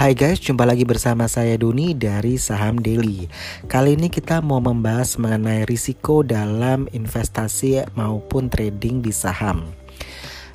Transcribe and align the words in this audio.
Hai 0.00 0.16
guys, 0.16 0.40
jumpa 0.40 0.64
lagi 0.64 0.88
bersama 0.88 1.28
saya 1.28 1.60
Doni 1.60 1.92
dari 1.92 2.40
Saham 2.40 2.80
Daily. 2.80 3.28
Kali 3.68 4.00
ini 4.00 4.08
kita 4.08 4.40
mau 4.40 4.56
membahas 4.56 5.20
mengenai 5.20 5.68
risiko 5.68 6.24
dalam 6.24 6.88
investasi 6.88 7.84
maupun 7.92 8.48
trading 8.48 9.04
di 9.04 9.12
saham. 9.12 9.68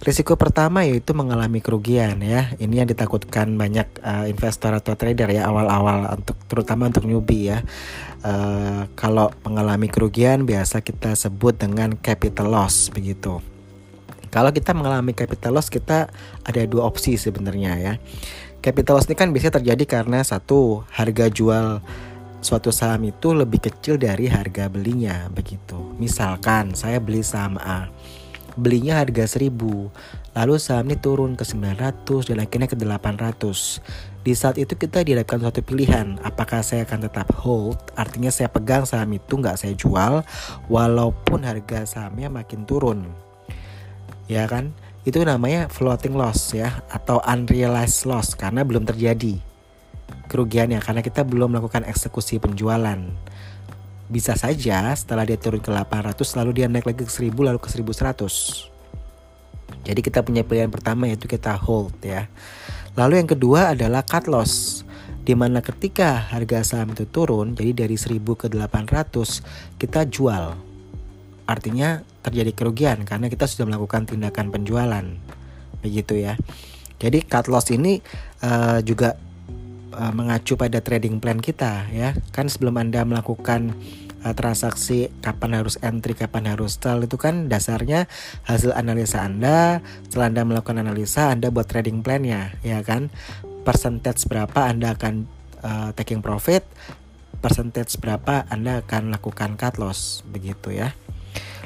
Risiko 0.02 0.34
pertama 0.34 0.82
yaitu 0.82 1.14
mengalami 1.14 1.62
kerugian 1.62 2.26
ya. 2.26 2.58
Ini 2.58 2.74
yang 2.74 2.90
ditakutkan 2.90 3.54
banyak 3.54 3.86
uh, 4.02 4.26
investor 4.26 4.74
atau 4.82 4.98
trader 4.98 5.30
ya 5.30 5.46
awal-awal 5.46 6.18
untuk 6.18 6.42
terutama 6.50 6.90
untuk 6.90 7.06
newbie 7.06 7.54
ya. 7.54 7.62
Uh, 8.26 8.90
kalau 8.98 9.30
mengalami 9.46 9.94
kerugian 9.94 10.50
biasa 10.50 10.82
kita 10.82 11.14
sebut 11.14 11.54
dengan 11.54 11.94
capital 11.94 12.50
loss 12.50 12.90
begitu. 12.90 13.46
Kalau 14.34 14.50
kita 14.52 14.74
mengalami 14.74 15.14
capital 15.14 15.54
loss 15.54 15.70
kita 15.70 16.10
ada 16.44 16.62
dua 16.66 16.90
opsi 16.90 17.16
sebenarnya 17.16 17.74
ya 17.78 17.94
Capital 18.66 18.98
loss 18.98 19.06
ini 19.06 19.14
kan 19.14 19.30
biasanya 19.30 19.62
terjadi 19.62 19.86
karena 19.86 20.26
satu 20.26 20.82
harga 20.90 21.30
jual 21.30 21.86
suatu 22.42 22.74
saham 22.74 23.06
itu 23.14 23.30
lebih 23.30 23.62
kecil 23.62 24.02
dari 24.02 24.26
harga 24.26 24.66
belinya 24.74 25.30
begitu. 25.30 25.78
Misalkan 26.02 26.74
saya 26.74 26.98
beli 26.98 27.22
saham 27.22 27.62
A, 27.62 27.94
belinya 28.58 28.98
harga 28.98 29.38
1000, 29.38 29.94
lalu 30.34 30.54
saham 30.58 30.90
ini 30.90 30.98
turun 30.98 31.38
ke 31.38 31.46
900 31.46 32.26
dan 32.26 32.42
akhirnya 32.42 32.66
ke 32.66 32.74
800. 32.74 33.86
Di 34.26 34.34
saat 34.34 34.58
itu 34.58 34.74
kita 34.74 35.06
dihadapkan 35.06 35.38
suatu 35.46 35.62
pilihan, 35.62 36.18
apakah 36.26 36.66
saya 36.66 36.90
akan 36.90 37.06
tetap 37.06 37.30
hold, 37.38 37.78
artinya 37.94 38.34
saya 38.34 38.50
pegang 38.50 38.82
saham 38.90 39.14
itu 39.14 39.38
nggak 39.38 39.62
saya 39.62 39.78
jual, 39.78 40.26
walaupun 40.74 41.46
harga 41.46 41.86
sahamnya 41.86 42.34
makin 42.34 42.66
turun. 42.66 43.14
Ya 44.26 44.50
kan? 44.50 44.74
Itu 45.06 45.22
namanya 45.22 45.70
floating 45.70 46.18
loss 46.18 46.58
ya 46.58 46.82
atau 46.90 47.22
unrealized 47.22 48.10
loss 48.10 48.34
karena 48.34 48.66
belum 48.66 48.90
terjadi 48.90 49.38
kerugiannya 50.26 50.82
karena 50.82 51.06
kita 51.06 51.22
belum 51.22 51.54
melakukan 51.54 51.86
eksekusi 51.86 52.42
penjualan. 52.42 52.98
Bisa 54.06 54.38
saja 54.38 54.94
setelah 54.98 55.26
dia 55.26 55.38
turun 55.38 55.62
ke 55.62 55.70
800 55.70 56.18
lalu 56.42 56.52
dia 56.62 56.66
naik 56.70 56.90
lagi 56.90 57.06
ke 57.06 57.14
1000 57.14 57.34
lalu 57.38 57.62
ke 57.62 57.70
1100. 57.70 58.74
Jadi 59.86 60.02
kita 60.02 60.26
punya 60.26 60.42
pilihan 60.42 60.74
pertama 60.74 61.06
yaitu 61.06 61.30
kita 61.30 61.54
hold 61.54 61.94
ya. 62.02 62.26
Lalu 62.98 63.22
yang 63.22 63.30
kedua 63.30 63.78
adalah 63.78 64.02
cut 64.02 64.26
loss 64.26 64.82
di 65.26 65.34
mana 65.34 65.62
ketika 65.62 66.30
harga 66.34 66.62
saham 66.62 66.94
itu 66.94 67.10
turun 67.10 67.58
jadi 67.58 67.86
dari 67.86 67.98
1000 67.98 68.22
ke 68.22 68.46
800 68.46 69.78
kita 69.82 70.06
jual 70.06 70.54
artinya 71.46 72.02
terjadi 72.26 72.52
kerugian 72.58 73.06
karena 73.06 73.30
kita 73.30 73.46
sudah 73.46 73.70
melakukan 73.70 74.10
tindakan 74.10 74.50
penjualan. 74.50 75.06
Begitu 75.86 76.26
ya. 76.26 76.34
Jadi 76.98 77.22
cut 77.26 77.46
loss 77.46 77.70
ini 77.70 78.02
uh, 78.42 78.82
juga 78.82 79.14
uh, 79.94 80.14
mengacu 80.16 80.58
pada 80.58 80.82
trading 80.82 81.22
plan 81.22 81.38
kita 81.38 81.86
ya. 81.94 82.18
Kan 82.34 82.50
sebelum 82.50 82.82
anda 82.82 83.06
melakukan 83.06 83.78
uh, 84.26 84.34
transaksi 84.34 85.14
kapan 85.22 85.62
harus 85.62 85.78
entry 85.86 86.18
kapan 86.18 86.50
harus 86.50 86.82
sell 86.82 87.06
itu 87.06 87.22
kan 87.22 87.46
dasarnya 87.46 88.10
hasil 88.50 88.74
analisa 88.74 89.22
anda. 89.22 89.86
Setelah 90.10 90.34
anda 90.34 90.42
melakukan 90.50 90.82
analisa 90.82 91.30
anda 91.30 91.54
buat 91.54 91.70
trading 91.70 92.02
plannya 92.02 92.58
ya 92.66 92.82
kan? 92.82 93.14
Percentage 93.62 94.26
berapa 94.26 94.66
anda 94.66 94.98
akan 94.98 95.30
uh, 95.62 95.90
taking 95.94 96.26
profit? 96.26 96.66
Percentage 97.38 98.02
berapa 98.02 98.50
anda 98.50 98.82
akan 98.82 99.14
lakukan 99.14 99.54
cut 99.62 99.78
loss? 99.78 100.26
Begitu 100.26 100.74
ya 100.74 100.98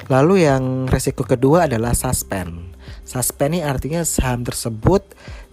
Lalu 0.09 0.49
yang 0.49 0.89
resiko 0.89 1.21
kedua 1.21 1.69
adalah 1.69 1.93
suspend. 1.93 2.73
Suspend 3.05 3.57
ini 3.57 3.61
artinya 3.61 4.01
saham 4.01 4.41
tersebut 4.41 5.05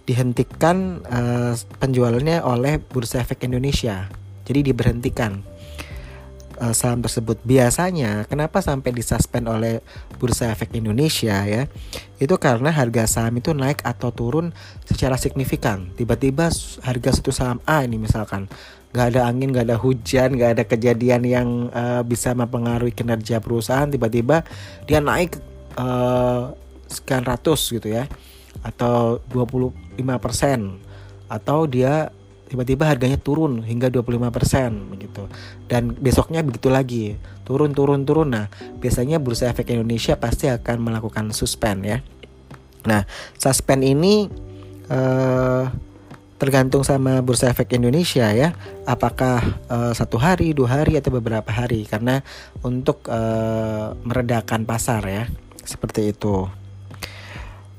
dihentikan 0.07 1.03
uh, 1.05 1.53
penjualannya 1.77 2.41
oleh 2.41 2.81
Bursa 2.81 3.21
Efek 3.21 3.45
Indonesia. 3.45 4.09
Jadi 4.47 4.71
diberhentikan 4.71 5.43
uh, 6.57 6.73
saham 6.73 7.03
tersebut. 7.05 7.37
Biasanya 7.45 8.25
kenapa 8.25 8.63
sampai 8.65 8.95
disuspend 8.95 9.45
oleh 9.45 9.85
Bursa 10.17 10.49
Efek 10.49 10.73
Indonesia 10.73 11.45
ya? 11.45 11.69
Itu 12.17 12.41
karena 12.41 12.73
harga 12.73 13.05
saham 13.05 13.37
itu 13.37 13.53
naik 13.53 13.85
atau 13.85 14.09
turun 14.09 14.55
secara 14.87 15.19
signifikan. 15.19 15.93
Tiba-tiba 15.93 16.49
harga 16.81 17.09
satu 17.13 17.29
saham 17.29 17.61
A 17.69 17.85
ini 17.85 18.01
misalkan 18.01 18.49
nggak 18.97 19.13
ada 19.13 19.29
angin, 19.29 19.53
nggak 19.53 19.69
ada 19.69 19.77
hujan, 19.77 20.33
nggak 20.33 20.51
ada 20.57 20.63
kejadian 20.65 21.21
yang 21.21 21.47
uh, 21.69 22.01
bisa 22.01 22.33
mempengaruhi 22.33 22.89
kinerja 22.89 23.37
perusahaan, 23.37 23.85
tiba-tiba 23.85 24.41
dia 24.89 24.97
naik 24.97 25.37
uh, 25.77 26.57
sekian 26.89 27.21
ratus 27.21 27.77
gitu 27.77 27.93
ya, 27.93 28.09
atau 28.65 29.21
25 29.29 30.01
persen, 30.17 30.81
atau 31.29 31.69
dia 31.69 32.09
tiba-tiba 32.49 32.89
harganya 32.89 33.21
turun 33.21 33.61
hingga 33.61 33.93
25% 33.93 34.97
begitu. 34.97 35.29
Dan 35.69 35.93
besoknya 35.93 36.41
begitu 36.41 36.73
lagi, 36.73 37.21
turun 37.45 37.77
turun 37.77 38.01
turun. 38.01 38.33
Nah, 38.33 38.49
biasanya 38.81 39.21
Bursa 39.21 39.53
Efek 39.53 39.77
Indonesia 39.77 40.17
pasti 40.17 40.49
akan 40.49 40.81
melakukan 40.81 41.29
suspend 41.37 41.85
ya. 41.85 42.01
Nah, 42.89 43.05
suspend 43.37 43.85
ini 43.85 44.25
uh, 44.89 45.69
tergantung 46.37 46.85
sama 46.85 47.19
Bursa 47.25 47.49
Efek 47.49 47.75
Indonesia 47.75 48.29
ya. 48.31 48.53
Apakah 48.85 49.41
uh, 49.67 49.93
satu 49.93 50.21
hari 50.21 50.53
dua 50.53 50.81
hari 50.81 50.97
atau 50.97 51.13
beberapa 51.13 51.49
hari. 51.49 51.85
Karena 51.85 52.21
untuk 52.61 53.05
uh, 53.09 53.97
meredakan 54.05 54.63
pasar 54.63 55.01
ya 55.05 55.23
seperti 55.65 56.15
itu. 56.15 56.47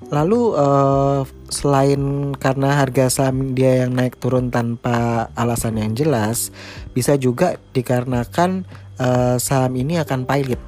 Lalu 0.09 0.57
uh, 0.57 1.29
selain 1.53 2.33
karena 2.41 2.81
harga 2.81 3.13
saham 3.13 3.53
dia 3.53 3.85
yang 3.85 3.93
naik 3.93 4.17
turun 4.17 4.49
tanpa 4.49 5.29
alasan 5.37 5.77
yang 5.77 5.93
jelas 5.93 6.49
bisa 6.97 7.17
juga 7.21 7.61
dikarenakan 7.77 8.65
uh, 8.97 9.37
saham 9.37 9.77
ini 9.77 10.01
akan 10.01 10.25
pilot 10.25 10.61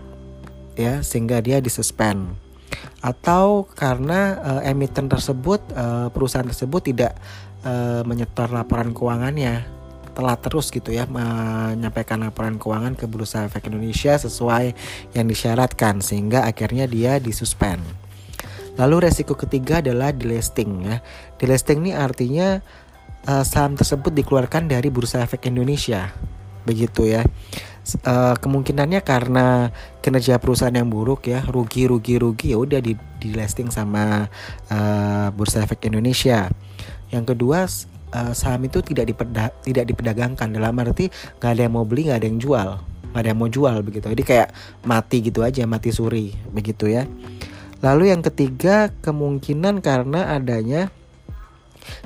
ya 0.77 1.01
sehingga 1.01 1.41
dia 1.41 1.61
disuspend. 1.65 2.37
Atau 3.01 3.65
karena 3.73 4.37
uh, 4.45 4.61
emiten 4.61 5.09
tersebut 5.09 5.65
uh, 5.73 6.13
perusahaan 6.13 6.45
tersebut 6.45 6.93
tidak 6.93 7.17
uh, 7.65 8.03
menyetor 8.07 8.53
laporan 8.53 8.93
keuangannya 8.93 9.67
telah 10.11 10.35
terus 10.37 10.75
gitu 10.75 10.91
ya 10.91 11.07
menyampaikan 11.07 12.21
laporan 12.21 12.59
keuangan 12.59 12.99
ke 12.99 13.07
Bursa 13.07 13.47
Efek 13.47 13.71
Indonesia 13.71 14.19
sesuai 14.19 14.75
yang 15.15 15.27
disyaratkan 15.31 16.03
sehingga 16.03 16.45
akhirnya 16.45 16.91
dia 16.91 17.23
disuspend. 17.23 17.81
Lalu 18.75 19.07
resiko 19.07 19.39
ketiga 19.39 19.79
adalah 19.79 20.11
delisting 20.11 20.89
ya. 20.89 20.97
Delisting 21.39 21.87
ini 21.87 21.93
artinya 21.95 22.59
uh, 23.31 23.45
saham 23.47 23.79
tersebut 23.79 24.11
dikeluarkan 24.11 24.67
dari 24.67 24.91
Bursa 24.91 25.23
Efek 25.23 25.47
Indonesia. 25.47 26.11
Begitu 26.67 27.07
ya 27.07 27.23
uh, 28.07 28.35
kemungkinannya 28.39 29.01
karena 29.03 29.75
kinerja 30.01 30.39
perusahaan 30.39 30.75
yang 30.75 30.89
buruk 30.89 31.29
ya 31.29 31.45
rugi 31.49 31.89
rugi 31.89 32.21
rugi 32.21 32.53
ya 32.55 32.59
udah 32.61 32.81
di, 32.81 32.95
di 33.21 33.29
listing 33.33 33.69
sama 33.73 34.29
uh, 34.71 35.29
bursa 35.35 35.65
efek 35.65 35.89
Indonesia 35.89 36.49
yang 37.11 37.27
kedua 37.27 37.67
uh, 38.15 38.33
saham 38.35 38.63
itu 38.67 38.83
tidak 38.83 39.11
diperda 39.11 39.55
tidak 39.63 39.85
diperdagangkan 39.91 40.49
dalam 40.51 40.75
arti 40.83 41.11
nggak 41.39 41.51
ada 41.51 41.63
yang 41.67 41.75
mau 41.75 41.87
beli 41.87 42.11
nggak 42.11 42.19
ada 42.23 42.29
yang 42.31 42.41
jual 42.41 42.69
nggak 43.11 43.21
ada 43.21 43.29
yang 43.35 43.41
mau 43.41 43.51
jual 43.51 43.77
begitu 43.83 44.07
jadi 44.11 44.25
kayak 44.25 44.49
mati 44.87 45.17
gitu 45.23 45.43
aja 45.43 45.67
mati 45.67 45.91
suri 45.91 46.35
begitu 46.55 46.91
ya 46.91 47.07
lalu 47.83 48.13
yang 48.13 48.23
ketiga 48.23 48.95
kemungkinan 49.03 49.83
karena 49.83 50.37
adanya 50.37 50.93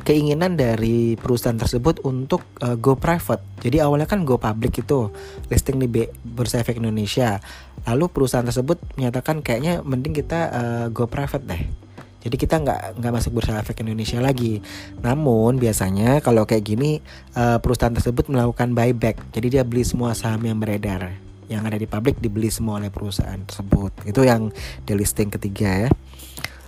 keinginan 0.06 0.54
dari 0.54 1.18
perusahaan 1.18 1.56
tersebut 1.56 2.02
untuk 2.06 2.46
uh, 2.62 2.78
go 2.78 2.94
private. 2.94 3.42
Jadi 3.60 3.82
awalnya 3.82 4.08
kan 4.08 4.22
go 4.22 4.38
public 4.38 4.80
itu 4.80 5.10
listing 5.50 5.82
di 5.82 5.88
Bursa 6.22 6.62
Efek 6.62 6.78
Indonesia. 6.78 7.42
Lalu 7.84 8.08
perusahaan 8.08 8.46
tersebut 8.46 8.80
menyatakan 8.96 9.44
kayaknya 9.44 9.82
mending 9.84 10.14
kita 10.16 10.40
uh, 10.50 10.86
go 10.94 11.10
private 11.10 11.44
deh. 11.44 11.83
Jadi 12.24 12.36
kita 12.40 12.56
nggak 12.58 12.98
nggak 12.98 13.12
masuk 13.12 13.36
bursa 13.36 13.60
efek 13.60 13.84
Indonesia 13.84 14.16
lagi. 14.18 14.64
Namun 15.04 15.60
biasanya 15.60 16.24
kalau 16.24 16.48
kayak 16.48 16.64
gini 16.64 17.04
uh, 17.36 17.60
perusahaan 17.60 17.92
tersebut 17.92 18.32
melakukan 18.32 18.72
buyback. 18.72 19.20
Jadi 19.36 19.60
dia 19.60 19.62
beli 19.62 19.84
semua 19.84 20.16
saham 20.16 20.40
yang 20.48 20.56
beredar 20.56 21.20
yang 21.44 21.68
ada 21.68 21.76
di 21.76 21.84
publik 21.84 22.16
dibeli 22.24 22.48
semua 22.48 22.80
oleh 22.80 22.88
perusahaan 22.88 23.40
tersebut. 23.44 23.92
Itu 24.08 24.24
yang 24.24 24.48
di 24.88 24.92
listing 24.96 25.28
ketiga 25.28 25.88
ya. 25.88 25.90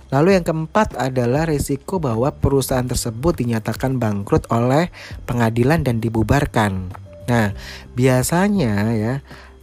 Lalu 0.07 0.39
yang 0.39 0.45
keempat 0.47 0.95
adalah 0.95 1.43
risiko 1.43 1.99
bahwa 1.99 2.31
perusahaan 2.31 2.85
tersebut 2.87 3.43
dinyatakan 3.43 3.99
bangkrut 3.99 4.47
oleh 4.47 4.87
pengadilan 5.27 5.83
dan 5.83 5.99
dibubarkan. 5.99 6.95
Nah, 7.27 7.51
biasanya 7.91 8.95
ya 8.95 9.19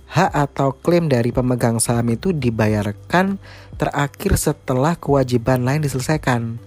hak 0.08 0.30
atau 0.30 0.76
klaim 0.76 1.08
dari 1.08 1.32
pemegang 1.32 1.80
saham 1.80 2.06
itu 2.12 2.30
dibayarkan 2.30 3.40
terakhir 3.80 4.38
setelah 4.38 4.94
kewajiban 4.94 5.64
lain 5.64 5.82
diselesaikan. 5.82 6.60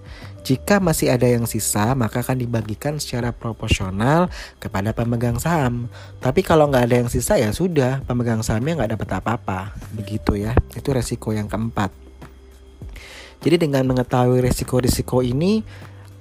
Jika 0.46 0.80
masih 0.80 1.12
ada 1.12 1.28
yang 1.28 1.44
sisa, 1.44 1.92
maka 1.92 2.24
akan 2.24 2.40
dibagikan 2.40 2.96
secara 2.96 3.36
proporsional 3.36 4.32
kepada 4.56 4.96
pemegang 4.96 5.36
saham. 5.36 5.92
Tapi 6.24 6.40
kalau 6.40 6.72
nggak 6.72 6.88
ada 6.88 6.96
yang 7.04 7.10
sisa 7.12 7.36
ya 7.36 7.52
sudah, 7.52 8.00
pemegang 8.08 8.40
sahamnya 8.40 8.80
nggak 8.80 8.96
dapat 8.96 9.08
apa-apa. 9.20 9.76
Begitu 9.92 10.40
ya, 10.40 10.56
itu 10.72 10.88
resiko 10.88 11.36
yang 11.36 11.52
keempat. 11.52 11.92
Jadi 13.44 13.68
dengan 13.68 13.84
mengetahui 13.86 14.40
risiko-risiko 14.40 15.20
ini 15.20 15.62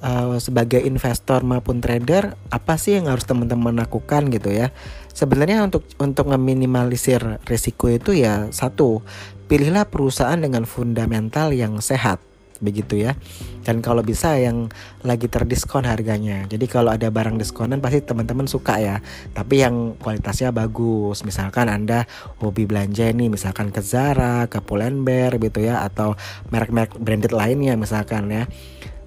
uh, 0.01 0.37
sebagai 0.37 0.81
investor 0.85 1.41
maupun 1.41 1.81
trader 1.81 2.37
apa 2.53 2.77
sih 2.77 2.97
yang 2.97 3.09
harus 3.09 3.25
teman-teman 3.25 3.73
lakukan 3.73 4.29
gitu 4.29 4.53
ya 4.53 4.69
sebenarnya 5.17 5.65
untuk 5.65 5.81
untuk 5.97 6.29
meminimalisir 6.29 7.41
risiko 7.49 7.89
itu 7.89 8.13
ya 8.13 8.53
satu 8.53 9.01
pilihlah 9.49 9.89
perusahaan 9.89 10.37
dengan 10.37 10.69
fundamental 10.69 11.49
yang 11.57 11.81
sehat 11.81 12.21
begitu 12.57 13.05
ya. 13.05 13.13
Dan 13.61 13.85
kalau 13.85 14.01
bisa 14.01 14.33
yang 14.39 14.73
lagi 15.05 15.29
terdiskon 15.29 15.85
harganya. 15.85 16.49
Jadi 16.49 16.65
kalau 16.65 16.89
ada 16.89 17.13
barang 17.13 17.37
diskonan 17.37 17.77
pasti 17.77 18.01
teman-teman 18.01 18.49
suka 18.49 18.81
ya. 18.81 18.97
Tapi 19.33 19.61
yang 19.61 19.93
kualitasnya 20.01 20.49
bagus. 20.49 21.21
Misalkan 21.21 21.69
anda 21.69 22.09
hobi 22.41 22.65
belanja 22.65 23.13
ini 23.13 23.29
misalkan 23.29 23.69
ke 23.69 23.85
Zara 23.85 24.49
ke 24.49 24.57
Pull&Bear 24.57 25.37
gitu 25.37 25.61
ya 25.61 25.85
atau 25.85 26.17
merek-merek 26.49 26.97
branded 26.97 27.33
lainnya 27.33 27.77
misalkan 27.77 28.25
ya. 28.33 28.49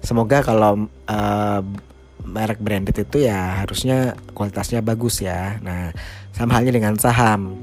Semoga 0.01 0.41
kalau 0.41 0.87
uh, 1.11 1.61
merek 2.25 2.61
branded 2.61 2.97
itu 2.97 3.25
ya 3.25 3.63
harusnya 3.65 4.17
kualitasnya 4.37 4.79
bagus 4.85 5.21
ya. 5.21 5.57
Nah, 5.63 5.91
sama 6.31 6.57
halnya 6.57 6.73
dengan 6.73 6.95
saham. 6.97 7.57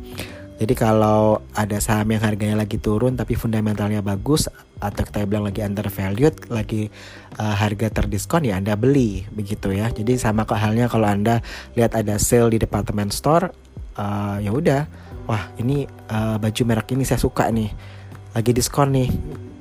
Jadi 0.58 0.74
kalau 0.74 1.38
ada 1.54 1.78
saham 1.78 2.10
yang 2.10 2.18
harganya 2.18 2.58
lagi 2.58 2.82
turun 2.82 3.14
tapi 3.14 3.38
fundamentalnya 3.38 4.02
bagus 4.02 4.50
atau 4.82 5.02
kita 5.06 5.22
bilang 5.22 5.46
lagi 5.46 5.62
undervalued, 5.62 6.34
lagi 6.50 6.90
uh, 7.38 7.54
harga 7.54 7.94
terdiskon 7.94 8.42
ya 8.42 8.58
Anda 8.58 8.74
beli 8.74 9.22
begitu 9.30 9.70
ya. 9.70 9.86
Jadi 9.94 10.18
sama 10.18 10.42
kok 10.42 10.58
halnya 10.58 10.90
kalau 10.90 11.06
Anda 11.06 11.46
lihat 11.78 11.94
ada 11.94 12.18
sale 12.18 12.50
di 12.50 12.58
department 12.58 13.14
store, 13.14 13.54
uh, 14.02 14.42
ya 14.42 14.50
udah, 14.50 14.82
wah 15.30 15.46
ini 15.62 15.86
uh, 16.10 16.42
baju 16.42 16.62
merek 16.66 16.90
ini 16.90 17.06
saya 17.06 17.22
suka 17.22 17.46
nih, 17.54 17.70
lagi 18.34 18.50
diskon 18.50 18.98
nih, 18.98 19.08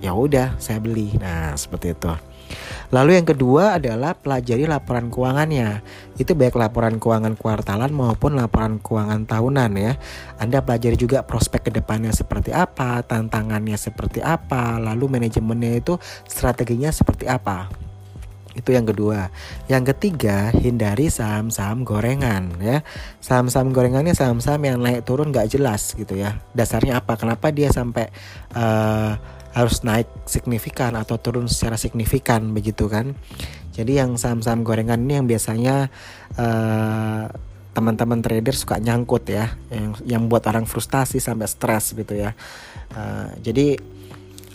ya 0.04 0.14
udah 0.14 0.58
saya 0.62 0.82
beli. 0.82 1.14
Nah 1.18 1.54
seperti 1.58 1.94
itu. 1.94 2.14
Lalu 2.96 3.20
yang 3.20 3.28
kedua 3.28 3.76
adalah 3.76 4.16
pelajari 4.16 4.64
laporan 4.64 5.12
keuangannya. 5.12 5.84
Itu 6.16 6.32
baik 6.40 6.56
laporan 6.56 6.96
keuangan 6.96 7.36
kuartalan 7.36 7.92
maupun 7.92 8.40
laporan 8.40 8.80
keuangan 8.80 9.28
tahunan 9.28 9.72
ya. 9.76 10.00
Anda 10.40 10.64
pelajari 10.64 10.96
juga 10.96 11.28
prospek 11.28 11.68
ke 11.68 11.72
depannya 11.76 12.16
seperti 12.16 12.56
apa, 12.56 13.04
tantangannya 13.04 13.76
seperti 13.76 14.24
apa, 14.24 14.80
lalu 14.80 15.20
manajemennya 15.20 15.84
itu 15.84 16.00
strateginya 16.24 16.88
seperti 16.88 17.28
apa 17.28 17.87
itu 18.58 18.74
yang 18.74 18.90
kedua. 18.90 19.30
Yang 19.70 19.94
ketiga, 19.94 20.50
hindari 20.50 21.14
saham-saham 21.14 21.86
gorengan 21.86 22.58
ya. 22.58 22.82
Saham-saham 23.22 23.70
gorengannya 23.70 24.18
saham-saham 24.18 24.66
yang 24.66 24.78
naik 24.82 25.06
turun 25.06 25.30
gak 25.30 25.54
jelas 25.54 25.94
gitu 25.94 26.18
ya. 26.18 26.42
Dasarnya 26.58 26.98
apa? 26.98 27.14
Kenapa 27.16 27.54
dia 27.54 27.70
sampai 27.70 28.10
uh, 28.58 29.14
harus 29.54 29.82
naik 29.86 30.10
signifikan 30.26 30.98
atau 30.98 31.22
turun 31.22 31.46
secara 31.46 31.78
signifikan 31.78 32.50
begitu 32.52 32.90
kan. 32.90 33.14
Jadi 33.78 34.02
yang 34.02 34.18
saham-saham 34.18 34.66
gorengan 34.66 34.98
ini 34.98 35.22
yang 35.22 35.30
biasanya 35.30 35.94
uh, 36.34 37.30
teman-teman 37.78 38.26
trader 38.26 38.58
suka 38.58 38.82
nyangkut 38.82 39.30
ya, 39.30 39.54
yang 39.70 39.94
yang 40.02 40.24
buat 40.26 40.42
orang 40.50 40.66
frustasi 40.66 41.22
sampai 41.22 41.46
stres 41.46 41.94
gitu 41.94 42.18
ya. 42.18 42.34
Uh, 42.90 43.30
jadi 43.46 43.78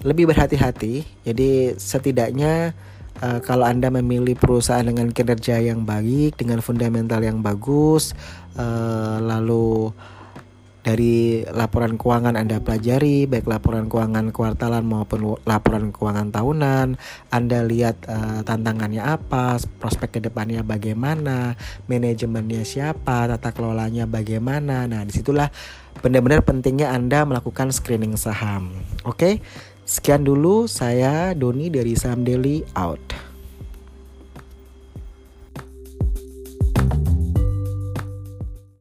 lebih 0.02 0.26
berhati-hati. 0.31 1.06
Jadi 1.22 1.78
setidaknya 1.78 2.75
uh, 3.20 3.42
kalau 3.44 3.68
Anda 3.68 3.92
memilih 3.92 4.38
perusahaan 4.38 4.86
dengan 4.86 5.12
kinerja 5.12 5.60
yang 5.60 5.84
baik, 5.84 6.40
dengan 6.40 6.64
fundamental 6.64 7.20
yang 7.20 7.44
bagus, 7.44 8.16
uh, 8.56 9.20
lalu 9.20 9.92
dari 10.82 11.46
laporan 11.46 11.94
keuangan 11.94 12.34
Anda 12.34 12.58
pelajari, 12.58 13.30
baik 13.30 13.46
laporan 13.46 13.86
keuangan 13.86 14.34
kuartalan 14.34 14.82
maupun 14.82 15.38
laporan 15.46 15.94
keuangan 15.94 16.34
tahunan. 16.34 16.98
Anda 17.30 17.62
lihat 17.62 18.02
uh, 18.10 18.42
tantangannya 18.42 18.98
apa, 18.98 19.62
prospek 19.78 20.18
ke 20.18 20.20
depannya 20.26 20.66
bagaimana, 20.66 21.54
manajemennya 21.86 22.66
siapa, 22.66 23.30
tata 23.30 23.54
kelolanya 23.54 24.10
bagaimana. 24.10 24.90
Nah, 24.90 25.06
di 25.06 25.14
situlah 25.14 25.54
benar-benar 26.02 26.42
pentingnya 26.42 26.90
Anda 26.90 27.22
melakukan 27.30 27.70
screening 27.70 28.18
saham. 28.18 28.74
Oke, 29.06 29.38
sekian 29.87 30.26
dulu 30.26 30.67
saya 30.70 31.32
Doni 31.37 31.70
dari 31.70 31.94
Saham 31.94 32.26
Daily 32.26 32.67
out. 32.75 33.21